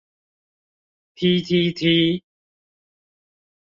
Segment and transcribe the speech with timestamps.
[1.13, 2.23] 批踢踢